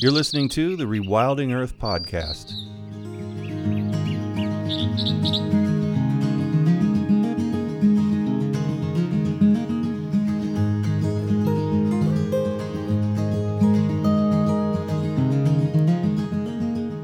[0.00, 2.54] You're listening to the Rewilding Earth podcast.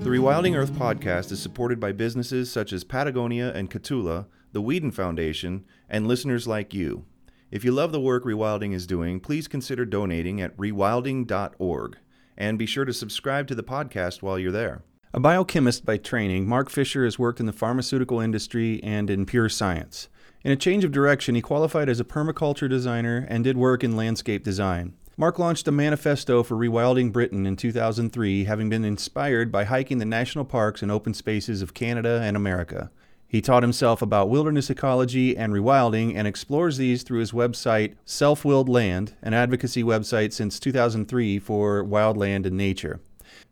[0.03, 4.95] The Rewilding Earth podcast is supported by businesses such as Patagonia and Kahtoola, the Weeden
[4.95, 7.05] Foundation, and listeners like you.
[7.51, 11.99] If you love the work Rewilding is doing, please consider donating at rewilding.org
[12.37, 14.83] and be sure to subscribe to the podcast while you're there.
[15.15, 19.49] A biochemist by training, Mark Fisher has worked in the pharmaceutical industry and in pure
[19.49, 20.09] science.
[20.45, 23.97] In a change of direction, he qualified as a permaculture designer and did work in
[23.97, 24.95] landscape design.
[25.17, 30.05] Mark launched a manifesto for rewilding Britain in 2003, having been inspired by hiking the
[30.05, 32.91] national parks and open spaces of Canada and America.
[33.29, 38.45] He taught himself about wilderness ecology and rewilding and explores these through his website Self
[38.45, 43.01] Willed Land, an advocacy website since 2003 for wildland and nature.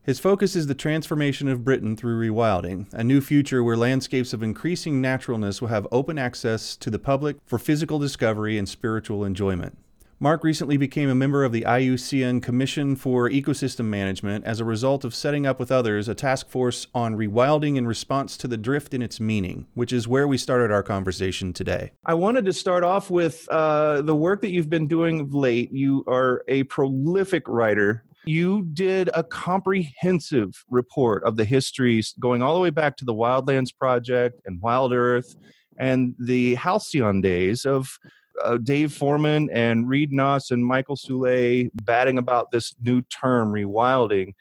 [0.03, 4.42] His focus is the transformation of Britain through rewilding, a new future where landscapes of
[4.42, 9.77] increasing naturalness will have open access to the public for physical discovery and spiritual enjoyment.
[10.25, 15.05] Mark recently became a member of the IUCN Commission for Ecosystem Management as a result
[15.05, 18.94] of setting up with others a task force on rewilding in response to the drift
[18.94, 21.92] in its meaning, which is where we started our conversation today.
[22.06, 25.70] I wanted to start off with uh, the work that you've been doing of late.
[25.70, 28.03] You are a prolific writer.
[28.25, 33.12] You did a comprehensive report of the histories going all the way back to the
[33.12, 35.36] Wildlands Project and Wild Earth
[35.77, 37.98] and the halcyon days of
[38.43, 44.35] uh, Dave Foreman and Reed Noss and Michael Soule batting about this new term, rewilding.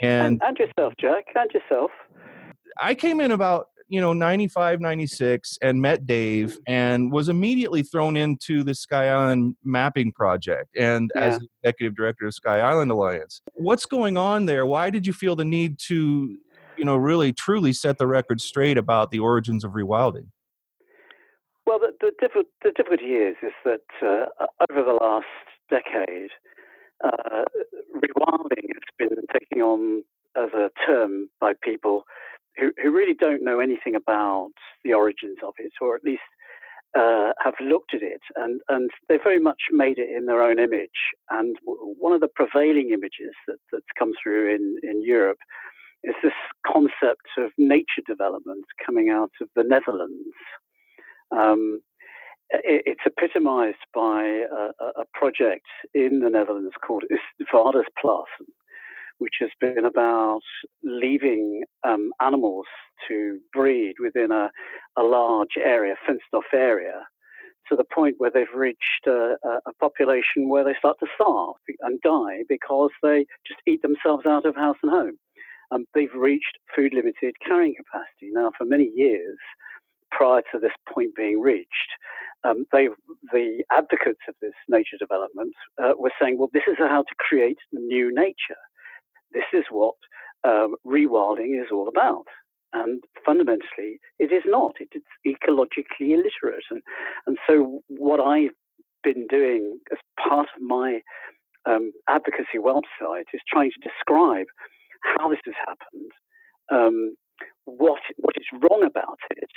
[0.00, 1.90] And, and, and yourself, Jack, and yourself.
[2.80, 8.16] I came in about you know 95 96 and met dave and was immediately thrown
[8.16, 11.22] into the sky island mapping project and yeah.
[11.22, 15.36] as executive director of sky island alliance what's going on there why did you feel
[15.36, 16.36] the need to
[16.76, 20.26] you know really truly set the record straight about the origins of rewilding
[21.66, 25.26] well, the, the, the difficulty is is that uh, over the last
[25.68, 26.30] decade,
[27.04, 27.44] uh,
[27.94, 30.02] rewilding has been taken on
[30.36, 32.04] as a term by people
[32.56, 34.50] who, who really don't know anything about
[34.84, 36.22] the origins of it, or at least
[36.96, 40.58] uh, have looked at it, and, and they very much made it in their own
[40.58, 41.14] image.
[41.30, 45.38] And one of the prevailing images that, that's come through in, in Europe
[46.04, 46.32] is this
[46.66, 50.34] concept of nature development coming out of the Netherlands.
[51.30, 51.80] Um,
[52.50, 58.46] it, it's epitomized by a, a, project in the Netherlands called Oostvaardersplassen,
[59.18, 60.42] which has been about
[60.84, 62.66] leaving um, animals
[63.08, 64.50] to breed within a,
[64.96, 67.06] a large area, fenced off area,
[67.68, 72.00] to the point where they've reached a, a, population where they start to starve and
[72.02, 75.18] die because they just eat themselves out of house and home.
[75.72, 78.30] Um, they've reached food limited carrying capacity.
[78.32, 79.36] Now, for many years,
[80.10, 81.90] prior to this point being reached,
[82.44, 82.88] um, they,
[83.32, 87.58] the advocates of this nature development uh, were saying, well, this is how to create
[87.72, 88.60] new nature.
[89.32, 89.94] This is what
[90.44, 92.26] um, rewilding is all about.
[92.72, 94.74] And fundamentally, it is not.
[94.80, 96.64] It, it's ecologically illiterate.
[96.70, 96.82] And,
[97.26, 98.50] and so, what I've
[99.02, 101.00] been doing as part of my
[101.66, 104.46] um, advocacy website is trying to describe
[105.02, 106.10] how this has happened,
[106.72, 107.16] um,
[107.64, 109.50] what what is wrong about it,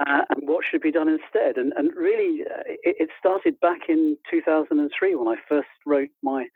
[0.00, 1.56] uh, and what should be done instead.
[1.56, 6.46] And, and really, uh, it, it, started back in 2003 when I first wrote my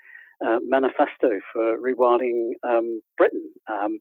[0.45, 3.51] uh, manifesto for rewilding um, Britain.
[3.71, 4.01] Um,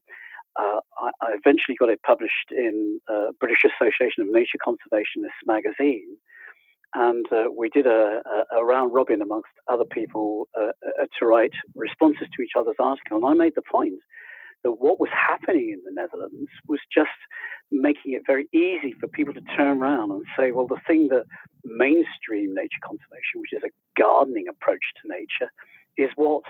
[0.58, 6.16] uh, I, I, eventually got it published in uh, British Association of Nature Conservationists magazine.
[6.94, 12.26] And uh, we did a, a, a, round robin amongst other people to write responses
[12.34, 13.18] to each other's article.
[13.18, 14.00] And I made the point
[14.64, 17.10] that what was happening in the Netherlands was just
[17.70, 21.24] making it very easy for people to turn around and say, well, the thing that
[21.64, 25.52] mainstream nature conservation, which is a gardening approach to nature,
[25.96, 26.42] is what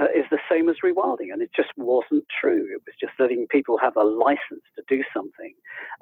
[0.00, 1.32] uh, is the same as rewilding.
[1.32, 2.66] And it just wasn't true.
[2.70, 5.54] It was just letting people have a license to do something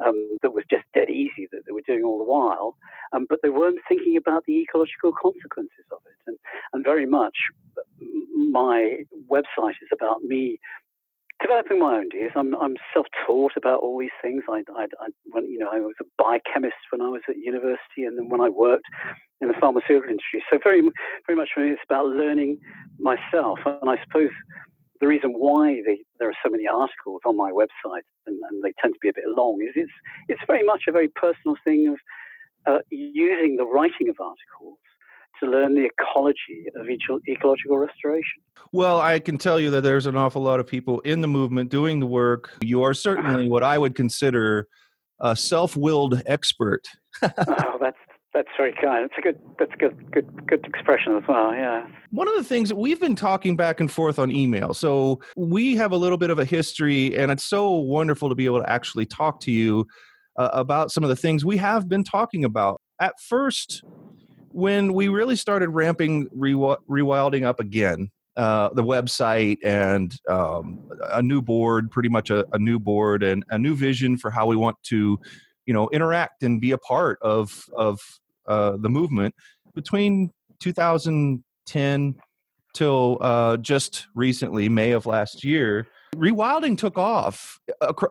[0.04, 2.76] um, that was just dead easy that they were doing all the while,
[3.12, 6.18] um, but they weren't thinking about the ecological consequences of it.
[6.26, 6.36] And,
[6.72, 7.36] and very much
[8.50, 8.98] my
[9.30, 10.58] website is about me
[11.44, 12.32] developing my own ideas.
[12.34, 14.42] I'm, I'm self-taught about all these things.
[14.48, 18.08] I, I, I, when, you know, I was a biochemist when I was at university,
[18.08, 18.86] and then when I worked
[19.42, 20.42] in the pharmaceutical industry.
[20.50, 20.80] So very,
[21.26, 22.58] very much for me, it's about learning
[22.98, 23.58] myself.
[23.66, 24.30] And I suppose
[25.00, 28.72] the reason why the, there are so many articles on my website, and, and, they
[28.80, 29.92] tend to be a bit long, is it's
[30.28, 31.98] it's very much a very personal thing of
[32.66, 34.78] uh, using the writing of articles
[35.44, 36.86] to learn the ecology of
[37.28, 38.42] ecological restoration.
[38.72, 41.70] Well, I can tell you that there's an awful lot of people in the movement
[41.70, 42.50] doing the work.
[42.62, 44.68] You are certainly what I would consider
[45.20, 46.86] a self-willed expert.
[47.22, 47.96] oh, that's
[48.32, 49.04] that's very kind.
[49.04, 51.54] It's a good that's a good good good expression as well.
[51.54, 51.86] Yeah.
[52.10, 54.74] One of the things that we've been talking back and forth on email.
[54.74, 58.44] So we have a little bit of a history and it's so wonderful to be
[58.44, 59.86] able to actually talk to you
[60.36, 62.80] uh, about some of the things we have been talking about.
[63.00, 63.84] At first
[64.54, 71.42] when we really started ramping rewilding up again, uh, the website and um, a new
[71.42, 74.76] board, pretty much a, a, new board and a new vision for how we want
[74.84, 75.18] to,
[75.66, 78.00] you know, interact and be a part of of
[78.46, 79.34] uh, the movement
[79.74, 80.30] between
[80.60, 82.14] 2010
[82.74, 85.88] till uh, just recently, May of last year.
[86.14, 87.58] Rewilding took off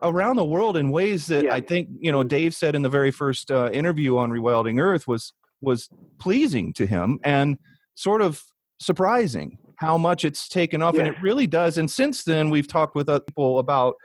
[0.02, 1.54] around the world in ways that yeah.
[1.54, 5.08] I think you know Dave said in the very first uh, interview on Rewilding Earth
[5.08, 5.32] was
[5.64, 5.88] was
[6.18, 7.58] pleasing to him and
[7.94, 8.42] sort of
[8.80, 11.00] surprising how much it's taken off, yeah.
[11.00, 11.78] and it really does.
[11.78, 13.96] And since then, we've talked with other people about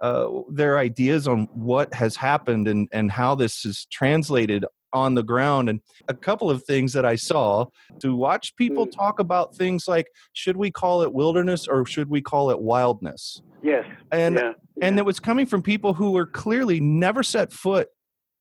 [0.00, 5.22] uh, their ideas on what has happened and and how this is translated on the
[5.22, 7.66] ground and a couple of things that i saw
[7.98, 8.92] to watch people mm.
[8.92, 13.42] talk about things like should we call it wilderness or should we call it wildness
[13.62, 14.52] yes and yeah.
[14.80, 17.88] and it was coming from people who were clearly never set foot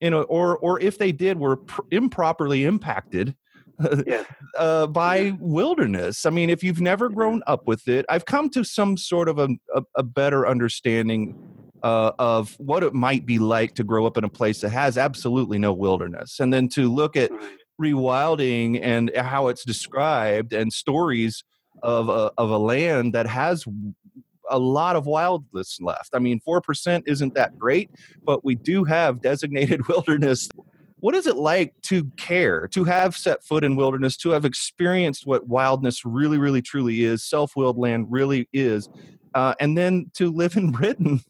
[0.02, 3.36] in a, or or if they did were pr- improperly impacted
[4.06, 4.26] yes.
[4.58, 5.32] uh, by yeah.
[5.40, 6.26] wilderness.
[6.26, 9.40] I mean, if you've never grown up with it, I've come to some sort of
[9.40, 11.36] a, a, a better understanding
[11.84, 14.98] uh, of what it might be like to grow up in a place that has
[14.98, 17.32] absolutely no wilderness, and then to look at
[17.82, 21.44] rewilding and how it's described and stories
[21.84, 23.64] of a, of a land that has
[24.50, 26.10] a lot of wildness left.
[26.14, 27.92] I mean, 4% isn't that great,
[28.24, 30.50] but we do have designated wilderness.
[31.00, 35.28] What is it like to care, to have set foot in wilderness, to have experienced
[35.28, 38.90] what wildness really, really, truly is, self willed land really is,
[39.36, 41.22] uh, and then to live in Britain,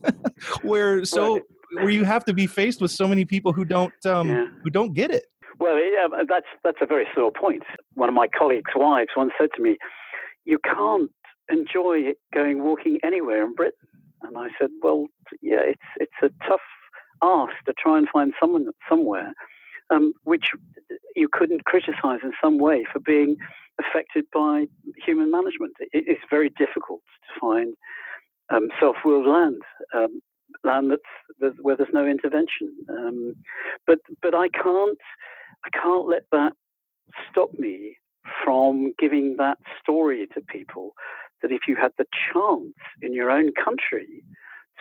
[0.61, 1.41] where so
[1.73, 4.45] where you have to be faced with so many people who don't um, yeah.
[4.63, 5.25] who don't get it.
[5.59, 7.63] Well, yeah, that's that's a very sore point.
[7.95, 9.77] One of my colleagues' wives once said to me,
[10.45, 11.11] "You can't
[11.49, 13.87] enjoy going walking anywhere in Britain."
[14.23, 15.07] And I said, "Well,
[15.41, 16.61] yeah, it's it's a tough
[17.23, 19.33] ask to try and find someone somewhere
[19.89, 20.45] um, which
[21.15, 23.37] you couldn't criticize in some way for being
[23.79, 24.65] affected by
[25.05, 25.73] human management.
[25.79, 27.73] It is very difficult to find
[28.49, 29.61] um, self-willed land,
[29.93, 30.21] um,
[30.63, 31.01] land that's,
[31.39, 32.73] that's, where there's no intervention.
[32.89, 33.35] Um,
[33.85, 34.97] but but I can't
[35.65, 36.53] I can't let that
[37.29, 37.97] stop me
[38.43, 40.93] from giving that story to people.
[41.41, 44.23] That if you had the chance in your own country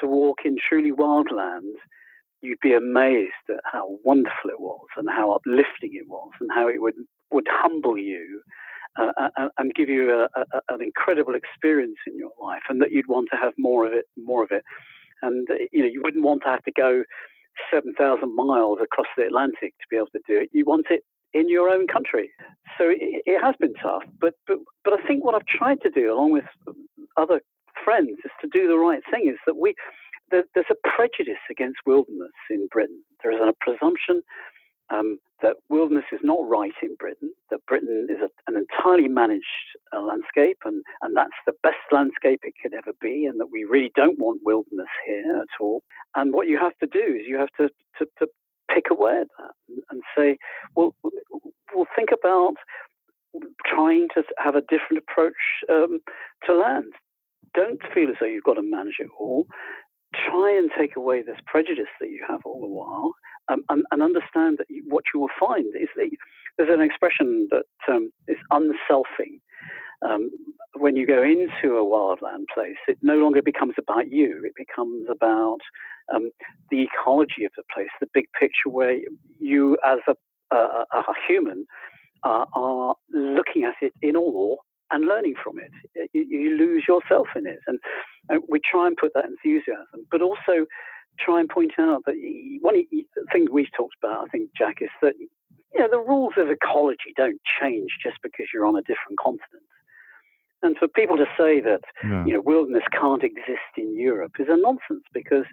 [0.00, 1.76] to walk in truly wild land,
[2.42, 6.68] you'd be amazed at how wonderful it was and how uplifting it was and how
[6.68, 6.94] it would
[7.30, 8.40] would humble you
[8.98, 12.62] uh, and, uh, uh, and, give you a, a, an incredible experience in your life,
[12.68, 14.62] and that you'd want to have more of it, more of it.
[15.22, 17.02] And uh, you know, you wouldn't want to have to go
[17.70, 20.50] seven thousand miles across the Atlantic to be able to do it.
[20.52, 22.30] You want it in your own country.
[22.78, 25.90] So it, it has been tough, but but but I think what I've tried to
[25.90, 26.44] do, along with
[27.16, 27.40] other
[27.84, 29.28] friends, is to do the right thing.
[29.28, 29.74] Is that we
[30.30, 33.02] there's a prejudice against wilderness in Britain.
[33.22, 34.22] There is a presumption
[34.90, 39.44] um, that wilderness is not right in Britain, that Britain is a, an entirely managed
[39.94, 43.64] uh, landscape, and, and that's the best landscape it could ever be, and that we
[43.64, 45.82] really don't want wilderness here at all.
[46.14, 48.26] And what you have to do is you have to, to, to
[48.72, 50.38] pick away at that and, and say,
[50.74, 50.94] well,
[51.76, 52.54] we'll think about
[53.66, 55.34] trying to have a different approach
[55.70, 56.00] um,
[56.46, 56.92] to land.
[57.54, 59.46] Don't feel as though you've got to manage it all
[60.14, 63.12] try and take away this prejudice that you have all the while
[63.48, 66.10] um, and, and, understand that you, what you will find is that
[66.56, 69.40] there's an expression that um, is unselfing.
[70.02, 70.30] Um,
[70.74, 74.42] when you go into a wildland place, it no longer becomes about you.
[74.44, 75.58] It becomes about
[76.14, 76.30] um,
[76.70, 78.98] the ecology of the place, the big picture where
[79.38, 80.14] you, as a,
[80.54, 81.66] a, a human,
[82.24, 84.56] uh, are looking at it in awe
[84.90, 85.70] and learning from it.
[86.12, 87.58] You, you lose yourself in it.
[87.66, 87.78] And,
[88.28, 90.66] and, we try and put that enthusiasm, but also
[91.18, 92.14] try and point out that
[92.60, 95.98] one of the things we've talked about, I think, Jack, is that you know, the
[95.98, 99.64] rules of ecology don't change just because you're on a different continent.
[100.62, 102.24] And for people to say that yeah.
[102.24, 105.44] you know wilderness can't exist in Europe is a nonsense because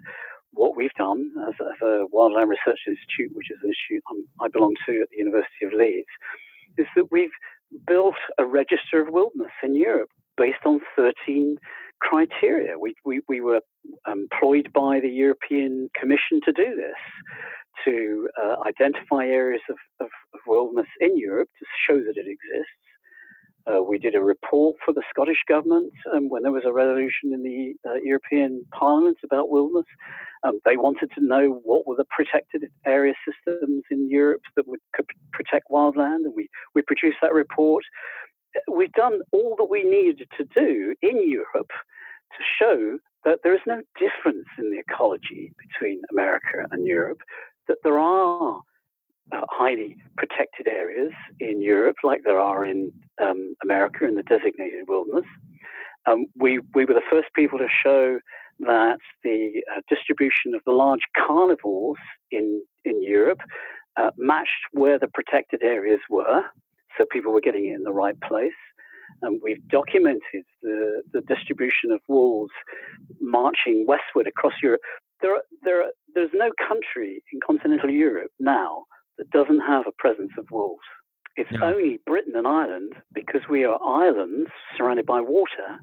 [0.54, 4.48] what we've done as, as a Wildland Research Institute, which is an institute I'm, i
[4.48, 6.08] belong to at the University of Leeds,
[6.78, 7.34] is that we've
[7.86, 11.56] built a register of wilderness in Europe based on 13
[12.00, 12.78] criteria.
[12.78, 13.60] We, we, we were
[14.06, 17.00] employed by the European Commission to do this,
[17.84, 22.83] to uh, identify areas of, of, of, wilderness in Europe to show that it exists.
[23.66, 27.32] Uh, we did a report for the Scottish government um, when there was a resolution
[27.32, 29.86] in the uh, European Parliament about wilderness.
[30.42, 34.80] Um, they wanted to know what were the protected area systems in Europe that would
[34.94, 37.84] could protect wildland, and we, we produced that report.
[38.70, 41.70] We've done all that we needed to do in Europe
[42.36, 47.22] to show that there is no difference in the ecology between America and Europe,
[47.68, 48.60] that there are
[49.32, 55.26] highly protected areas in Europe, like there are in um, America in the designated wilderness.
[56.06, 58.18] Um, we, we were the first people to show
[58.60, 61.98] that the uh, distribution of the large carnivores
[62.30, 63.40] in, in Europe
[63.96, 66.42] uh, matched where the protected areas were,
[66.96, 68.52] so people were getting it in the right place.
[69.22, 72.52] And we've documented the, the distribution of wolves
[73.20, 74.80] marching westward across Europe.
[75.22, 78.84] There, are, there are, there's no country in continental Europe now
[79.18, 80.82] that doesn't have a presence of wolves.
[81.36, 81.64] It's yeah.
[81.64, 85.80] only Britain and Ireland, because we are islands surrounded by water,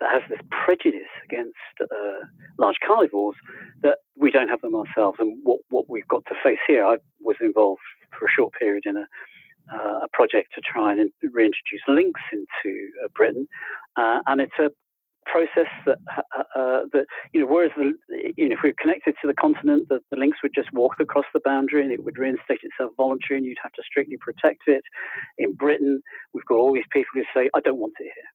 [0.00, 2.26] that has this prejudice against uh,
[2.58, 3.34] large carnivores
[3.82, 5.18] that we don't have them ourselves.
[5.20, 7.80] And what, what we've got to face here, I was involved
[8.16, 9.06] for a short period in a,
[9.74, 13.48] uh, a project to try and reintroduce lynx into uh, Britain,
[13.96, 14.70] uh, and it's a
[15.30, 17.92] process that uh, uh, that you know whereas the
[18.36, 20.94] you know if we are connected to the continent the, the lynx would just walk
[21.00, 24.62] across the boundary and it would reinstate itself voluntarily and you'd have to strictly protect
[24.66, 24.82] it
[25.38, 26.00] in britain
[26.32, 28.30] we've got all these people who say i don't want it here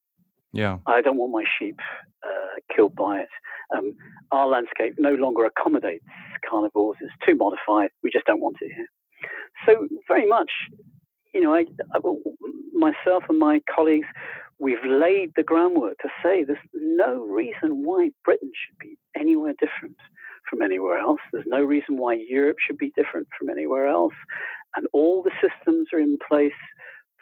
[0.54, 0.78] yeah.
[0.86, 1.80] I don't want my sheep
[2.24, 3.28] uh, killed by it.
[3.76, 3.96] Um,
[4.30, 6.04] our landscape no longer accommodates
[6.48, 6.96] carnivores.
[7.00, 7.90] It's too modified.
[8.04, 8.86] We just don't want it here.
[9.66, 10.50] So very much,
[11.32, 11.98] you know, I, I,
[12.72, 14.06] myself and my colleagues,
[14.58, 19.96] we've laid the groundwork to say there's no reason why Britain should be anywhere different
[20.48, 21.20] from anywhere else.
[21.32, 24.14] There's no reason why Europe should be different from anywhere else.
[24.76, 26.52] And all the systems are in place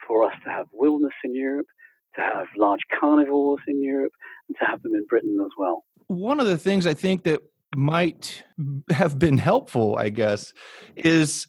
[0.07, 1.67] for us to have wilderness in Europe,
[2.15, 4.13] to have large carnivores in Europe,
[4.47, 5.83] and to have them in Britain as well.
[6.07, 7.41] One of the things I think that
[7.75, 8.43] might
[8.89, 10.53] have been helpful, I guess,
[10.95, 11.47] is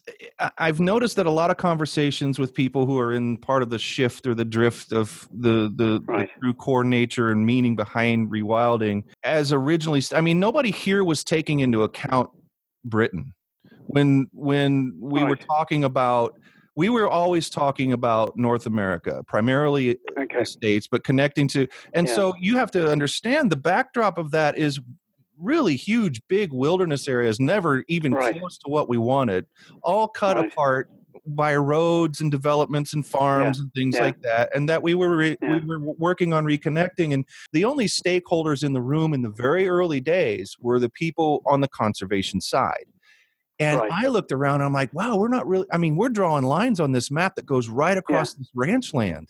[0.57, 3.79] I've noticed that a lot of conversations with people who are in part of the
[3.79, 6.29] shift or the drift of the the, right.
[6.33, 11.23] the true core nature and meaning behind rewilding, as originally, I mean, nobody here was
[11.23, 12.29] taking into account
[12.83, 13.33] Britain
[13.87, 15.29] when when we right.
[15.29, 16.39] were talking about
[16.75, 20.43] we were always talking about North America, primarily uh, okay.
[20.43, 22.13] states, but connecting to, and yeah.
[22.13, 24.79] so you have to understand the backdrop of that is
[25.39, 28.37] really huge, big wilderness areas, never even right.
[28.37, 29.45] close to what we wanted,
[29.83, 30.51] all cut right.
[30.51, 30.89] apart
[31.27, 33.63] by roads and developments and farms yeah.
[33.63, 34.01] and things yeah.
[34.01, 35.57] like that and that we were re- yeah.
[35.57, 39.67] we were working on reconnecting and the only stakeholders in the room in the very
[39.67, 42.85] early days were the people on the conservation side
[43.59, 43.91] and right.
[43.91, 46.79] I looked around and I'm like, wow, we're not really, I mean, we're drawing lines
[46.79, 49.29] on this map that goes right across this ranch land.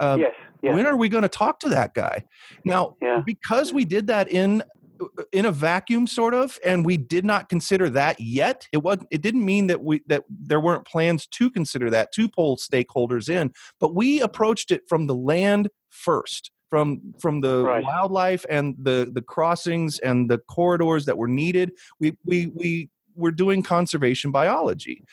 [0.00, 0.32] Um, yes.
[0.62, 2.24] When are we going to talk to that guy?
[2.64, 4.62] Now, because we did that in
[5.00, 8.98] Uh, in a vacuum sort of and we did not consider that yet it was
[9.10, 13.28] it didn't mean that we that there weren't plans to consider that to pull stakeholders
[13.28, 17.84] in but we approached it from the land first from from the right.
[17.84, 23.30] wildlife and the the crossings and the corridors that were needed we we we we're
[23.30, 25.04] doing conservation biology.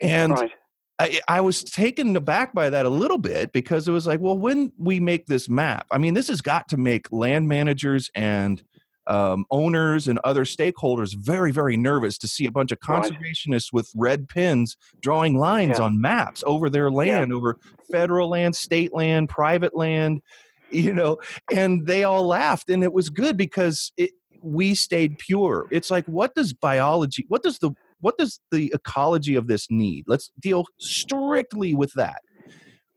[0.00, 0.50] And right.
[0.98, 4.38] I, I, was taken aback by that a little bit because it was like, well,
[4.38, 8.62] when we make this map, I mean, this has got to make land managers and
[9.06, 13.90] um, owners and other stakeholders very, very nervous to see a bunch of conservationists with
[13.94, 15.84] red pins drawing lines yeah.
[15.84, 17.36] on maps over their land, yeah.
[17.36, 17.58] over
[17.90, 20.22] federal land, state land, private land,
[20.70, 21.18] you know,
[21.52, 22.70] and they all laughed.
[22.70, 24.10] And it was good because it,
[24.42, 25.66] we stayed pure.
[25.70, 27.70] It's like, what does biology, what does the,
[28.00, 30.04] what does the ecology of this need?
[30.06, 32.20] Let's deal strictly with that.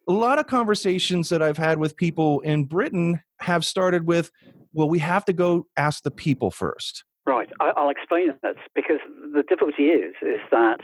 [0.08, 4.32] A lot of conversations that I've had with people in Britain have started with,
[4.74, 7.04] well, we have to go ask the people first.
[7.26, 7.50] Right.
[7.60, 9.00] I'll explain that because
[9.34, 10.80] the difficulty is is that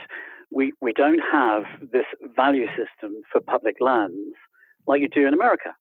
[0.51, 4.35] we we don't have this value system for public lands
[4.85, 5.73] like you do in America.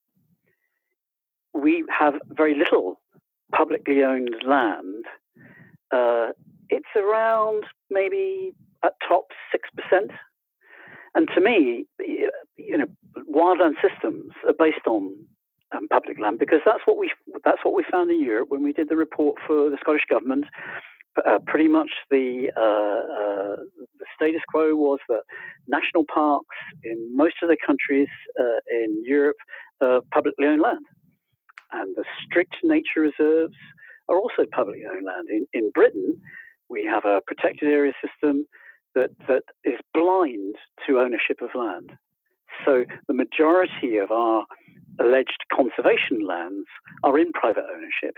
[1.53, 3.01] We have very little
[3.53, 5.05] publicly owned land,
[5.93, 6.29] uh,
[6.69, 8.53] it's around maybe
[8.85, 9.27] at top
[9.93, 10.11] 6%.
[11.15, 11.87] And to me,
[12.57, 12.87] you know,
[13.33, 15.15] wildland systems are based on
[15.75, 17.11] um, public land because that's what we
[17.45, 20.47] that's what we found in Europe when we did the report for the Scottish government.
[21.25, 23.57] Uh, pretty much the uh, uh,
[23.99, 25.23] the status quo was that
[25.69, 28.09] national parks in most of the countries
[28.41, 29.37] uh, in Europe
[29.81, 30.85] are publicly owned land
[31.73, 33.55] and the strict nature reserves
[34.09, 35.29] are also publicly owned land.
[35.31, 36.21] In, in Britain,
[36.69, 38.47] we have a protected area system.
[38.95, 40.55] that, that is blind
[40.87, 41.93] to ownership of land.
[42.65, 44.47] So the majority of our
[45.01, 46.67] alleged conservation lands
[47.03, 48.17] are in private ownership.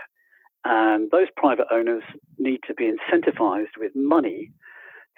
[0.64, 2.02] And those private owners
[2.38, 4.50] need to be incentivized with money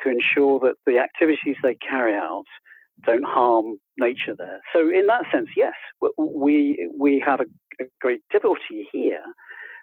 [0.03, 2.45] to ensure that the activities they carry out
[3.07, 4.61] don't harm nature there.
[4.73, 5.75] So, in that sense, yes,
[6.19, 7.47] we, we have a,
[7.83, 9.23] a great difficulty here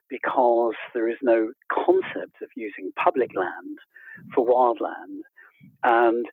[0.10, 3.80] because there is no concept of using public land
[4.34, 5.22] for wildland.
[5.84, 6.26] And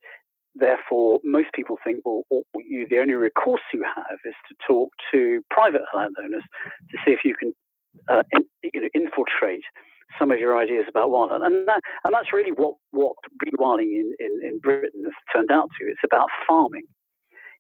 [0.55, 2.23] therefore, most people think, well,
[2.57, 6.43] you, the only recourse you have is to talk to private landowners
[6.91, 7.55] to see if you can
[8.09, 9.65] uh, in, you know, infiltrate
[10.19, 11.45] some of your ideas about wildland.
[11.45, 15.69] And, that, and that's really what, what rewilding in, in, in Britain has turned out
[15.79, 15.87] to.
[15.87, 16.85] It's about farming.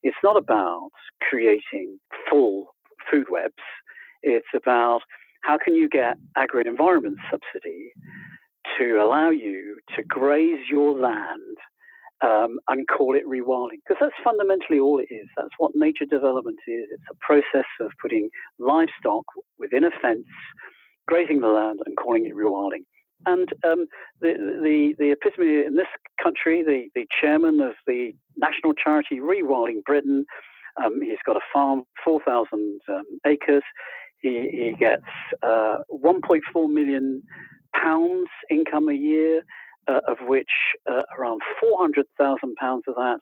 [0.02, 0.90] It's not about
[1.28, 2.74] creating full
[3.10, 3.54] food webs.
[4.22, 5.00] It's about
[5.42, 7.92] how can you get agri-environment subsidy
[8.78, 11.56] to allow you to graze your land
[12.22, 13.80] um, and call it rewilding?
[13.86, 15.26] Because that's fundamentally all it is.
[15.36, 16.86] That's what nature development is.
[16.90, 19.24] It's a process of putting livestock
[19.58, 20.26] within a fence,
[21.06, 22.84] grazing the land, and calling it rewilding.
[23.26, 23.86] And um,
[24.20, 25.86] the, the, the epitome in this
[26.22, 30.24] country, the, the chairman of the national charity Rewilding Britain,
[30.82, 33.62] um, he's got a farm, 4,000 um, acres.
[34.20, 35.02] He, he gets
[35.42, 37.22] uh, 1.4 million
[37.74, 39.42] pounds income a year,
[39.88, 40.50] uh, of which
[40.90, 43.20] uh, around 400,000 pounds of that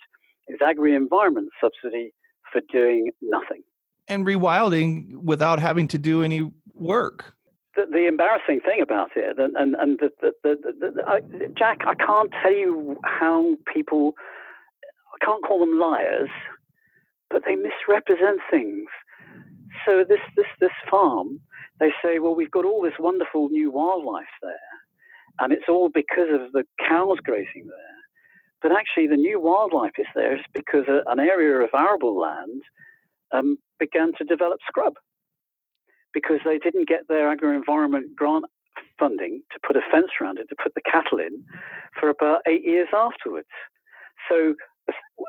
[0.49, 2.13] is agri-environment subsidy
[2.53, 3.63] for doing nothing.
[4.09, 7.33] And rewilding without having to do any work.
[7.77, 11.21] The, the embarrassing thing about it, and, and, and the, the, the, the I,
[11.57, 14.15] Jack, I can't tell you how people,
[15.15, 16.31] I can't call them liars,
[17.31, 18.89] but they misrepresent things.
[19.87, 21.41] So this this this farm,
[21.79, 24.73] they say, well, we've got all this wonderful new wildlife there,
[25.41, 27.97] and it's all because of the cows grazing there.
[28.63, 32.63] But actually, the new wildlife is there is because a, an area of arable land
[33.33, 34.95] um, began to develop scrub
[36.15, 38.47] because they didn't get their agri-environment grant
[38.99, 41.45] funding to put a fence around it to put the cattle in
[42.01, 43.49] for about eight years afterwards.
[44.29, 44.55] So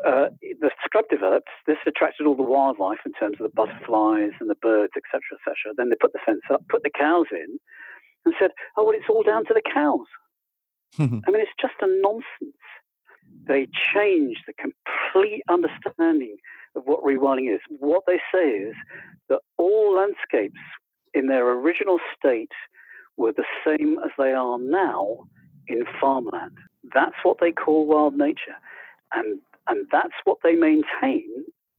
[0.07, 0.29] uh,
[0.61, 1.49] the scrub developed.
[1.67, 5.73] This attracted all the wildlife in terms of the butterflies and the birds, etc., etc.
[5.77, 7.59] Then they put the fence up, put the cows in,
[8.25, 10.07] and said, "Oh, well, it's all down to the cows."
[10.99, 12.57] I mean, it's just a nonsense.
[13.47, 16.37] They changed the complete understanding
[16.75, 17.61] of what rewilding is.
[17.69, 18.75] What they say is
[19.29, 20.59] that all landscapes
[21.13, 22.51] in their original state
[23.17, 25.25] were the same as they are now
[25.67, 26.57] in farmland.
[26.93, 28.57] That's what they call wild nature.
[29.13, 31.25] And and that's what they maintain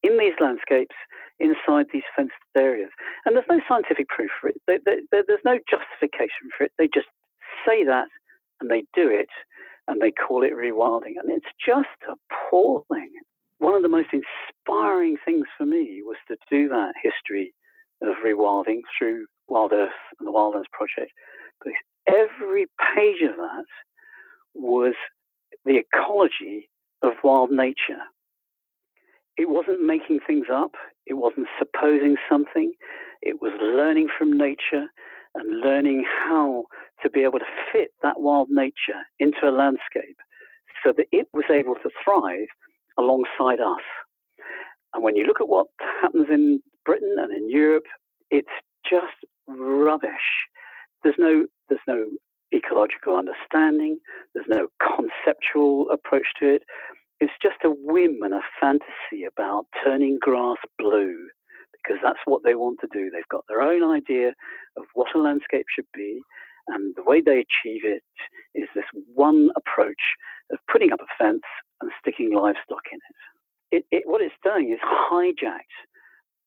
[0.02, 0.94] in these landscapes
[1.42, 2.90] inside these fenced areas.
[3.26, 4.56] And there's no scientific proof for it.
[4.66, 6.72] They, they, they, there's no justification for it.
[6.78, 7.08] They just
[7.66, 8.06] say that
[8.60, 9.28] and they do it
[9.88, 11.18] and they call it rewilding.
[11.20, 13.10] And it's just appalling.
[13.58, 17.52] One of the most inspiring things for me was to do that history
[18.00, 21.12] of rewilding through Wild Earth and the Wildlands Project.
[21.58, 23.64] Because every page of that
[24.54, 24.94] was
[25.64, 26.68] the ecology
[27.02, 28.02] of wild nature.
[29.36, 30.72] It wasn't making things up,
[31.06, 32.72] it wasn't supposing something,
[33.22, 34.86] it was learning from nature
[35.34, 36.64] and learning how
[37.02, 40.16] to be able to fit that wild nature into a landscape
[40.84, 42.48] so that it was able to thrive
[42.98, 43.82] alongside us.
[44.94, 45.68] And when you look at what
[46.02, 47.84] happens in Britain and in Europe,
[48.30, 48.48] it's
[48.88, 49.16] just
[49.48, 50.10] rubbish.
[51.02, 52.04] There's no there's no
[52.54, 53.98] ecological understanding.
[54.34, 56.62] There's no conceptual approach to it.
[57.22, 61.28] It's just a whim and a fantasy about turning grass blue
[61.72, 63.10] because that's what they want to do.
[63.10, 64.30] They've got their own idea
[64.76, 66.20] of what a landscape should be,
[66.66, 68.02] and the way they achieve it
[68.56, 70.02] is this one approach
[70.50, 71.44] of putting up a fence
[71.80, 73.76] and sticking livestock in it.
[73.78, 75.78] it, it what it's doing is hijacked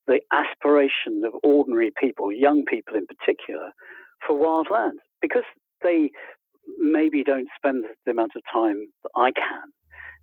[0.07, 3.71] the aspiration of ordinary people, young people in particular,
[4.27, 5.45] for wild land because
[5.83, 6.11] they
[6.79, 9.71] maybe don't spend the amount of time that I can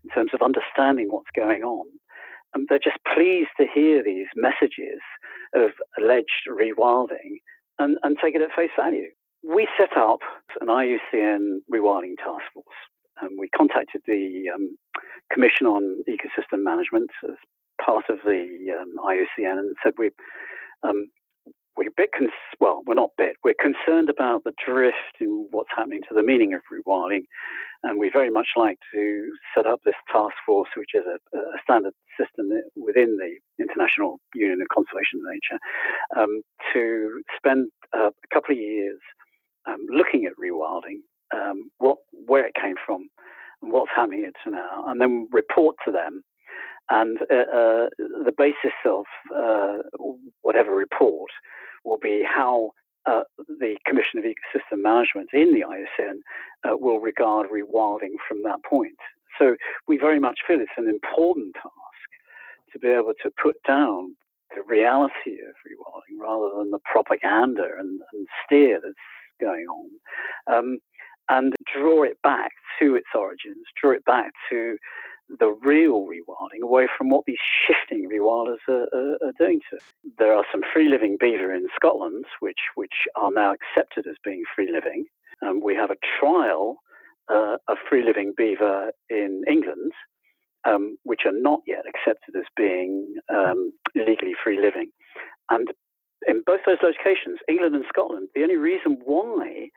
[0.05, 1.87] in terms of understanding what's going on.
[2.55, 5.01] And they're just pleased to hear these messages
[5.55, 7.41] of alleged rewilding
[7.79, 9.09] and, and take it at face value.
[9.43, 10.21] We set up
[10.61, 12.67] an IUCN rewilding task force.
[13.21, 14.77] And we contacted the um,
[15.33, 17.37] Commission on Ecosystem Management as
[17.85, 18.47] part of the
[18.81, 20.11] um, IUCN and said we
[20.83, 21.09] um,
[21.77, 22.11] we're a bit,
[22.61, 26.55] well, we're not bit, we're concerned about the drift in what's happening to the meaning
[26.55, 27.23] of rewilding.
[27.85, 31.59] And we very much like to set up this task force, which is a, a
[31.63, 35.59] standard system within the International Union of Conservation of Nature,
[36.17, 39.01] um, to spend uh, a couple of years
[39.67, 41.01] um, looking at rewilding,
[41.35, 43.09] um, what, where it came from,
[43.61, 46.23] what's happening to now, and then report to them.
[46.91, 49.05] And uh, uh, the basis of
[49.35, 49.79] uh,
[50.43, 51.31] whatever report
[51.85, 52.71] will be how
[53.07, 56.19] uh, the Commission of Ecosystem Management in the IUCN
[56.65, 58.99] uh, will regard rewilding from that point.
[59.39, 59.57] So
[59.89, 61.73] we very much feel it's an important task
[62.73, 64.15] to be able to put down
[64.55, 68.95] the reality of rewilding rather than the propaganda and, and steer that's
[69.41, 70.55] going on.
[70.55, 70.79] Um,
[71.29, 74.77] and draw it back to its origins, draw it back to
[75.39, 79.79] the real rewilding away from what these shifting rewilders are, are, are, doing to.
[80.19, 84.43] There are some free living beaver in Scotland, which, which are now accepted as being
[84.55, 85.07] free living.
[85.45, 86.77] Um, we have a trial
[87.29, 89.93] uh, of free living beaver in England,
[90.65, 94.91] um, which are not yet accepted as being um, legally free living.
[95.51, 95.69] And
[96.29, 99.69] in both those locations, England and Scotland, the only reason why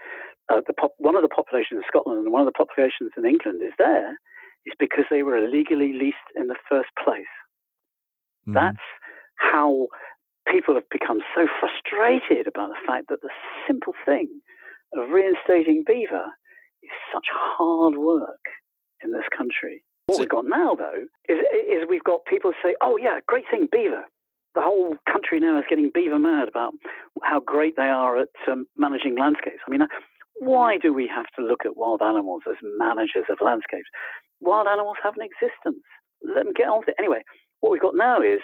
[0.49, 3.25] uh, the pop- one of the populations in Scotland and one of the populations in
[3.25, 4.17] England is there
[4.65, 7.25] is because they were illegally leased in the first place.
[8.47, 8.53] Mm-hmm.
[8.53, 8.85] That's
[9.37, 9.87] how
[10.51, 13.29] people have become so frustrated about the fact that the
[13.67, 14.29] simple thing
[14.93, 16.25] of reinstating beaver
[16.83, 18.45] is such hard work
[19.03, 19.83] in this country.
[20.07, 23.67] What we've got now, though, is, is we've got people say, oh, yeah, great thing,
[23.71, 24.03] beaver.
[24.53, 26.73] The whole country now is getting beaver mad about
[27.23, 29.59] how great they are at um, managing landscapes.
[29.67, 29.81] I mean,
[30.39, 33.89] why do we have to look at wild animals as managers of landscapes?
[34.41, 35.83] Wild animals have an existence.
[36.23, 36.95] Let them get on with it.
[36.99, 37.21] Anyway,
[37.59, 38.39] what we've got now is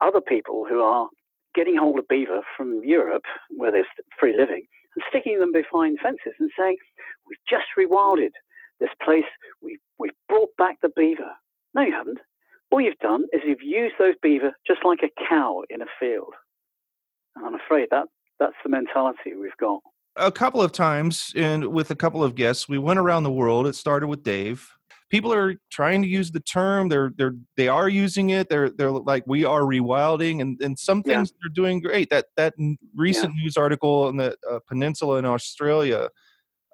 [0.00, 1.08] other people who are
[1.54, 3.86] getting hold of beaver from Europe, where there's
[4.18, 6.76] free living, and sticking them behind fences and saying,
[7.26, 8.32] We've just rewilded
[8.80, 9.24] this place.
[9.62, 11.30] We've, we've brought back the beaver.
[11.74, 12.18] No, you haven't.
[12.70, 16.34] All you've done is you've used those beaver just like a cow in a field.
[17.36, 18.08] And I'm afraid that
[18.42, 19.80] that's the mentality we've got
[20.16, 23.66] a couple of times and with a couple of guests we went around the world
[23.66, 24.68] it started with dave
[25.12, 28.90] people are trying to use the term they're they're they are using it they're they're
[28.90, 31.36] like we are rewilding and and some things yeah.
[31.40, 32.54] they're doing great that that
[32.96, 33.42] recent yeah.
[33.42, 36.08] news article in the uh, peninsula in australia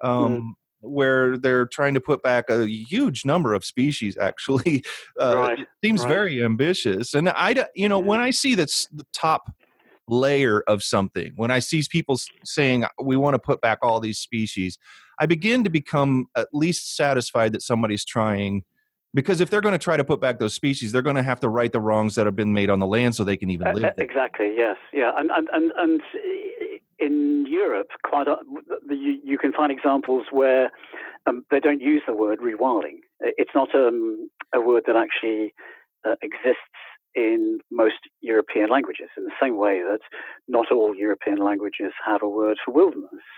[0.03, 0.53] um, mm.
[0.81, 4.85] where they're trying to put back a huge number of species actually
[5.21, 5.59] uh, right.
[5.59, 6.09] it seems right.
[6.09, 8.07] very ambitious and i you know yeah.
[8.07, 9.53] when i see that's the top
[10.09, 11.33] layer of something.
[11.37, 14.79] When I see people saying we want to put back all these species,
[15.21, 18.65] I begin to become at least satisfied that somebody's trying.
[19.15, 21.41] Because if they're going to try to put back those species, they're going to have
[21.41, 23.75] to right the wrongs that have been made on the land so they can even
[23.75, 23.85] live.
[23.85, 24.53] Uh, exactly.
[24.55, 24.77] Yes.
[24.93, 25.13] Yeah.
[25.17, 26.01] And and and, and
[26.99, 28.37] in Europe, quite a,
[28.91, 30.71] you, you can find examples where
[31.27, 32.99] um, they don't use the word rewilding.
[33.21, 35.55] It's not um, a word that actually
[36.07, 36.59] uh, exists
[37.19, 39.99] in most European languages, in the same way that
[40.47, 43.29] not all European languages have a word for wilderness.